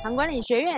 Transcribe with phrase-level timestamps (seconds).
[0.00, 0.74] 唐管理学院。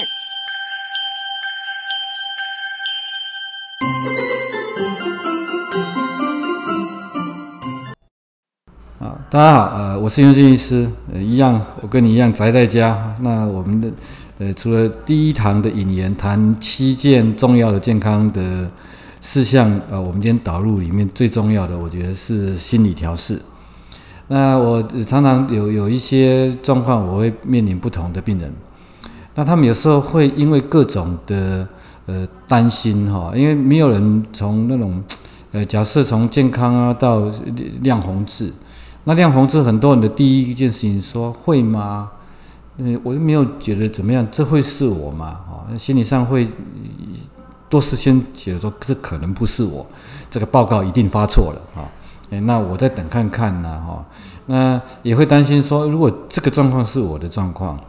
[8.99, 13.15] 啊，大家好，呃，我是袁俊医师，呃，一样，我跟你一样宅在家。
[13.21, 13.93] 那我们的，
[14.39, 18.71] 呃，除了第一堂的引言谈七件重要的健康的
[19.21, 23.39] 事项，呃，我们今天导入里面最重要的，我觉得是心理调试。
[24.29, 28.53] 那我常常有有一些状况，我会面临不同的病人，
[29.41, 31.67] 那他们有时候会因为各种的
[32.05, 35.03] 呃担心哈，因为没有人从那种
[35.53, 37.23] 呃假设从健康啊到
[37.81, 38.53] 亮红字。
[39.05, 42.11] 那亮红字，很多人的第一件事情说会吗？
[42.77, 45.39] 嗯，我又没有觉得怎么样，这会是我吗？
[45.49, 46.47] 哦，心理上会
[47.71, 49.87] 多事先觉得说这可能不是我，
[50.29, 51.89] 这个报告一定发错了啊！
[52.29, 54.05] 哎，那我再等看看呢，哈。
[54.45, 57.81] 那也会担心说，如果这个状况是我的状况，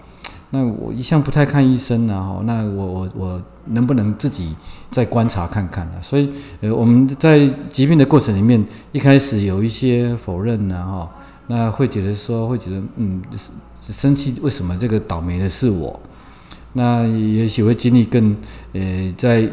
[0.51, 2.41] 那我一向不太看医生呢，哈。
[2.45, 4.53] 那我我我能不能自己
[4.89, 5.93] 再观察看看呢？
[6.01, 11.09] 所以，呃，我们在疾病的过程里面，一开始有一些否认呢，哈。
[11.47, 13.21] 那会觉得说，会觉得嗯，
[13.79, 15.99] 生气，为什么这个倒霉的是我？
[16.73, 18.35] 那也许会经历更
[18.73, 19.49] 呃，在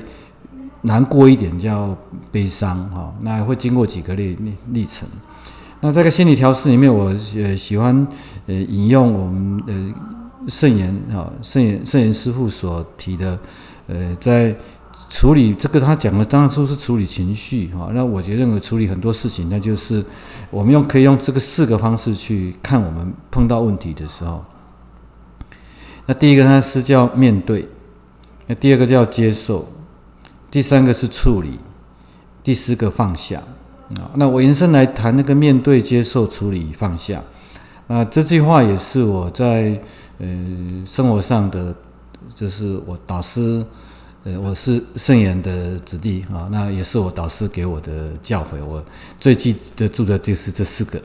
[0.83, 1.97] 难过一点叫
[2.31, 3.13] 悲伤哈。
[3.23, 5.09] 那会经过几个历历历程。
[5.81, 8.07] 那这个心理调试里面，我呃喜欢
[8.47, 9.95] 呃引用我们呃
[10.49, 13.39] 圣言啊圣言圣言师傅所提的
[13.87, 14.55] 呃在。
[15.11, 17.91] 处理这个，他讲的当初是处理情绪哈。
[17.95, 20.05] 那我觉得，认为处理很多事情，那就是
[20.51, 24.45] 我们用可以用这个四个方式去看我们碰到问题的时候。
[26.05, 27.67] 那第一个呢是叫面对，
[28.49, 29.67] 那第二个叫接受，
[30.51, 31.59] 第三个是处理，
[32.43, 33.43] 第四个放下
[33.97, 34.13] 啊。
[34.17, 37.23] 那我延伸来谈那个面对、接受、处理、放下。
[37.87, 39.81] 那这句话也是我在
[40.19, 40.27] 呃
[40.87, 41.75] 生活上的，
[42.35, 43.65] 就是我导师。
[44.25, 48.63] 呃，我是圣严的子弟啊，那也是我导师给我的教诲。
[48.69, 48.83] 我
[49.19, 51.01] 最记得住的就是这四个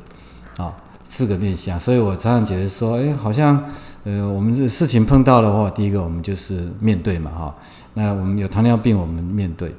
[0.58, 0.76] 啊，
[1.08, 1.80] 四个面相。
[1.80, 3.64] 所以我常常觉得说，哎，好像
[4.04, 7.56] 呃，我们这事情碰到的话，第一个我们就是面对嘛，哈。
[7.94, 9.74] 那我们有糖尿病，我们面对。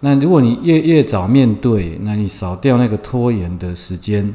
[0.00, 4.34] 那如果你越越早面对，那你少掉那个拖延的时间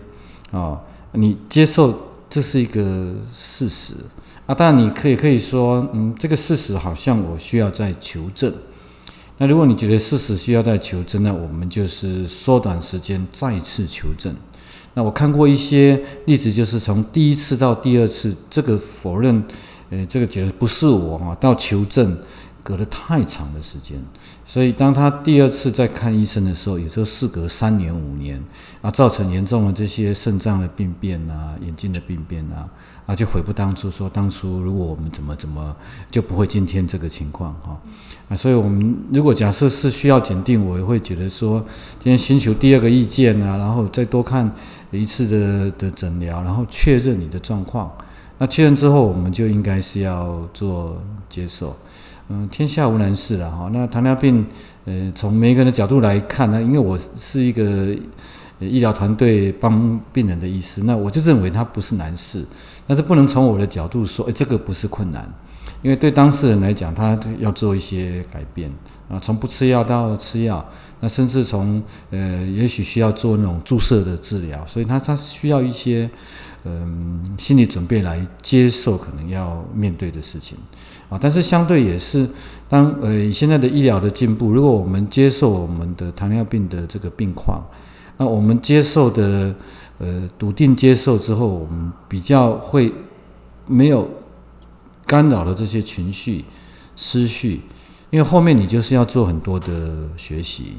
[0.52, 0.80] 啊，
[1.14, 1.92] 你接受
[2.30, 3.96] 这是一个事实。
[4.47, 8.52] 啊，当然你可以可以说，嗯，这个事实好像我需要再求证。
[9.38, 14.34] 那如果你觉得事实需要再求证，那我们就是缩短时间再次求证。
[14.94, 19.44] 那我看过一些例子，就是从第一次到第二次，这个否认，
[19.90, 22.18] 呃，这个觉得不是我啊，到求证。
[22.68, 23.98] 隔了太长的时间，
[24.46, 28.44] 所以当他第二次再看医生的时候，有时候事隔三年五年，
[28.82, 32.68] 啊，造成严重的这些肾脏的病变啊，眼睛的病变啊，
[33.06, 35.74] 啊，就悔不当初，说当初如果我们怎么怎么，
[36.12, 37.80] 就不会今天这个情况哈，
[38.28, 41.66] 啊，所以我们如果假设是需要检定，我也会觉得说，
[42.04, 44.52] 今天寻求第二个意见啊，然后再多看
[44.92, 47.90] 一次的的诊疗，然后确认你的状况，
[48.40, 51.74] 那确认之后，我们就应该是要做接受。
[52.30, 53.70] 嗯，天下无难事了哈。
[53.72, 54.46] 那糖尿病，
[54.84, 57.96] 呃，从每个人的角度来看呢，因为我是一个
[58.60, 62.46] 医疗团队帮病人的医师，那我就认为它不是难事。
[62.86, 65.26] 但是不能从我的角度说，哎，这个不是困难，
[65.82, 68.72] 因为对当事人来讲，他要做一些改变
[69.10, 70.66] 啊，从不吃药到吃药，
[71.00, 76.10] 那甚至从呃，也许需要做那种注射的治疗，所以他他需要一些。
[76.70, 80.58] 嗯，心理准备来接受可能要面对的事情
[81.08, 82.30] 啊，但是相对也是，
[82.68, 87.66] 当呃现在的医疗的进步，如果我们接受我们的糖尿病的这个病况，
[88.18, 89.56] 那我们接受的
[90.00, 92.94] 呃笃定接受之后，我们比较会
[93.66, 94.10] 没有
[95.07, 96.45] 干扰了这些情绪
[96.95, 97.62] 思绪，
[98.12, 100.73] 因为后面你就是要做很多的学习。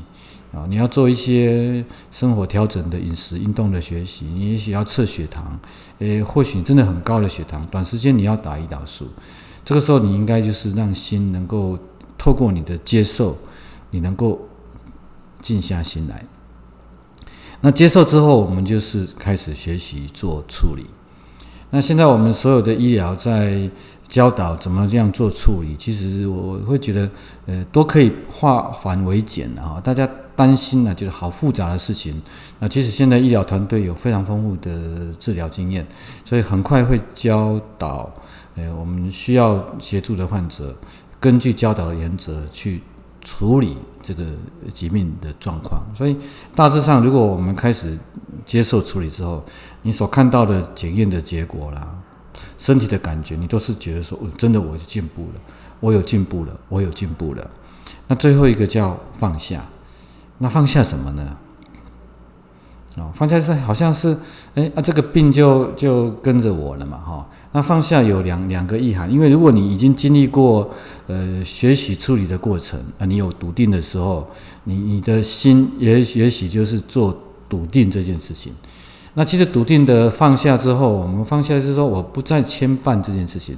[0.50, 5.60] 啊，你要做一些生活调整的饮食、运动的学习，你也许要测血糖，
[5.98, 9.08] 诶，或许真的很高的血糖，短时间你要打胰岛素，
[9.62, 11.78] 这个时候你应该就是让心能够
[12.16, 13.36] 透过你的接受，
[13.90, 14.40] 你能够
[15.42, 16.24] 静下心来。
[17.60, 20.86] 那接受之后，我们就是开始学习做处理。
[21.70, 23.70] 那现在我们所有的医疗在
[24.08, 27.10] 教导怎么这样做处理，其实我会觉得，
[27.46, 30.08] 呃，都可以化繁为简啊，大家。
[30.38, 32.22] 担心呢，就是好复杂的事情。
[32.60, 35.84] 那其实现在医疗团队有非常丰富的治疗经验，
[36.24, 38.08] 所以很快会教导，
[38.54, 40.72] 呃，我们需要协助的患者，
[41.18, 42.80] 根据教导的原则去
[43.20, 44.24] 处理这个
[44.72, 45.82] 疾病的状况。
[45.92, 46.16] 所以
[46.54, 47.98] 大致上，如果我们开始
[48.48, 49.44] 接受处理之后，
[49.82, 51.86] 你所看到的检验的结果啦，
[52.56, 55.40] 身体的感觉，你都是觉得说，哦，真的我进步了，
[55.80, 57.50] 我有进步了，我有进步了。
[58.08, 59.62] 那最后一个叫放下，
[60.38, 61.36] 那放下什么呢？
[62.96, 64.16] 哦，放下是好像是，
[64.54, 67.28] 哎，啊，这个病就就跟着我了嘛，哈。
[67.52, 70.68] 那放下有两两个意涵，因为如果你已经经历过，
[71.06, 74.26] 呃，学习处理的过程啊，你有笃定的时候，
[74.64, 77.16] 你你的心也也许就是做
[77.48, 78.52] 笃定这件事情。
[79.14, 83.56] 那其实笃定的放下之后，我们放下是说我不再牵绊这件事情，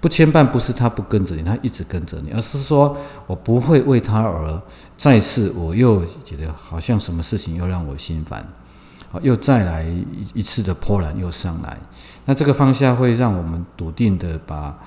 [0.00, 2.96] 不牵绊不是他不跟着你，他一直跟着你，而是说
[3.26, 4.62] 我不会为他而
[4.96, 8.46] 再次我又觉得好像什么事情又让我心烦。
[9.10, 11.76] 好，又再来一一次的波澜又上来，
[12.26, 14.78] 那这个放下会让我们笃定的把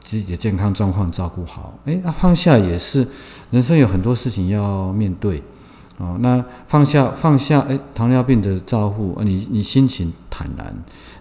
[0.00, 1.76] 自己的健康状况照顾好。
[1.86, 3.04] 诶，那放下也是
[3.50, 5.42] 人生有很多事情要面对
[6.02, 6.18] 哦。
[6.20, 10.74] 那放下放下，诶，糖尿病的照顾，你你心情坦然，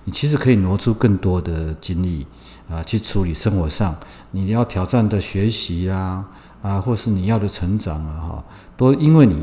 [0.03, 2.25] 你其实可以挪出更多的精力
[2.69, 3.95] 啊，去处理生活上
[4.31, 6.25] 你要挑战的学习啊
[6.61, 8.45] 啊，或是你要的成长啊，哈，
[8.75, 9.41] 都因为你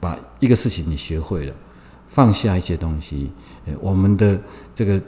[0.00, 1.54] 把一个事情你学会了。
[2.08, 3.32] 放下一些东西，
[3.80, 4.38] 我们的
[4.74, 5.00] 这个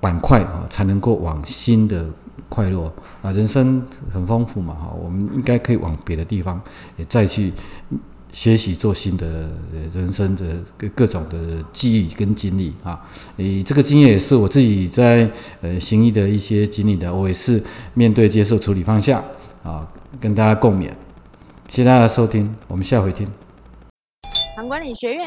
[0.00, 2.06] 板块啊，才能够往新的
[2.48, 2.90] 快乐
[3.20, 6.58] 啊，人生很丰富嘛，哈，我们应该可以往别的地方
[6.96, 7.52] 也再去
[8.36, 9.48] 学习做新的
[9.94, 10.44] 人生的
[10.76, 13.00] 各各种的记忆跟经历啊，
[13.38, 15.26] 诶，这个经验也是我自己在
[15.62, 17.62] 呃行医的一些经历的，我也是
[17.94, 19.24] 面对接受处理方向
[19.62, 19.88] 啊，
[20.20, 20.90] 跟大家共勉，
[21.70, 23.26] 谢谢大家收听，我们下回听。
[24.54, 25.26] 唐管理学院。